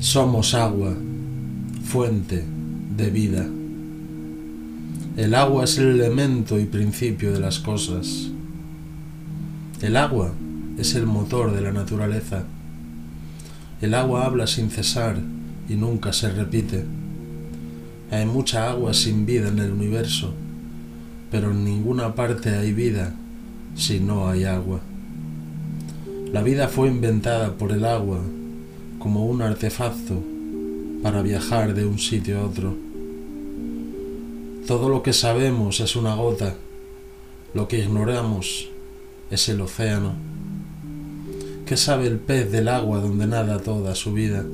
[0.00, 0.96] Somos agua,
[1.84, 2.42] fuente
[2.96, 3.46] de vida.
[5.18, 8.30] El agua es el elemento y principio de las cosas.
[9.82, 10.32] El agua
[10.78, 12.44] es el motor de la naturaleza.
[13.82, 15.18] El agua habla sin cesar
[15.68, 16.86] y nunca se repite.
[18.10, 20.32] Hay mucha agua sin vida en el universo,
[21.30, 23.12] pero en ninguna parte hay vida
[23.74, 24.80] si no hay agua.
[26.32, 28.22] La vida fue inventada por el agua
[29.00, 30.22] como un artefacto
[31.02, 32.76] para viajar de un sitio a otro.
[34.66, 36.54] Todo lo que sabemos es una gota,
[37.54, 38.68] lo que ignoramos
[39.30, 40.12] es el océano.
[41.66, 44.44] ¿Qué sabe el pez del agua donde nada toda su vida?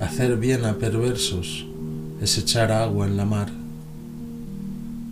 [0.00, 1.66] Hacer bien a perversos
[2.20, 3.50] es echar agua en la mar.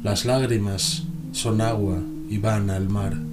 [0.02, 3.31] Las lágrimas son agua y van al mar.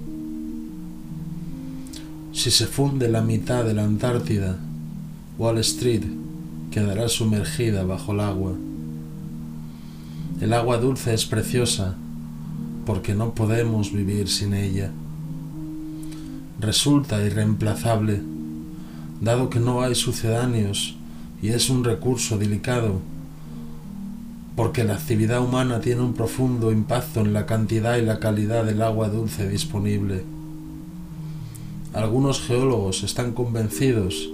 [2.40, 4.56] Si se funde la mitad de la Antártida,
[5.36, 6.04] Wall Street
[6.70, 8.54] quedará sumergida bajo el agua.
[10.40, 11.96] El agua dulce es preciosa
[12.86, 14.90] porque no podemos vivir sin ella.
[16.58, 18.22] Resulta irreemplazable,
[19.20, 20.96] dado que no hay sucedáneos
[21.42, 23.02] y es un recurso delicado,
[24.56, 28.80] porque la actividad humana tiene un profundo impacto en la cantidad y la calidad del
[28.80, 30.39] agua dulce disponible.
[31.92, 34.30] Algunos geólogos están convencidos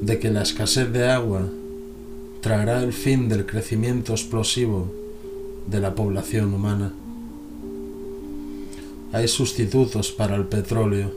[0.00, 1.42] de que la escasez de agua
[2.40, 4.90] traerá el fin del crecimiento explosivo
[5.66, 6.94] de la población humana.
[9.12, 11.12] Hay sustitutos para el petróleo,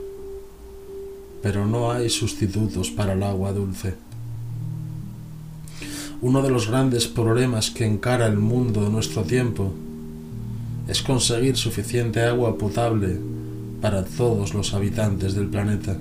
[1.42, 3.94] pero no hay sustitutos para el agua dulce.
[6.20, 9.72] Uno de los grandes problemas que encara el mundo de nuestro tiempo
[10.86, 13.39] es conseguir suficiente agua potable
[13.80, 15.96] para todos los habitantes del planeta.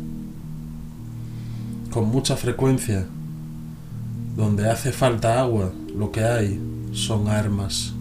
[1.92, 3.08] Con mucha frecuencia,
[4.36, 6.60] donde hace falta agua, lo que hay
[6.94, 7.94] son armas.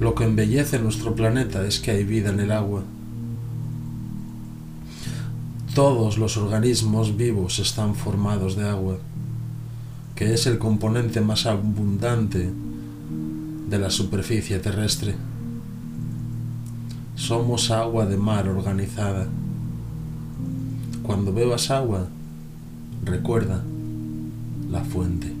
[0.00, 2.84] Lo que embellece nuestro planeta es que hay vida en el agua.
[5.74, 8.98] Todos los organismos vivos están formados de agua,
[10.14, 12.50] que es el componente más abundante
[13.68, 15.14] de la superficie terrestre.
[17.18, 19.26] Somos agua de mar organizada.
[21.02, 22.06] Cuando bebas agua,
[23.04, 23.64] recuerda
[24.70, 25.37] la fuente.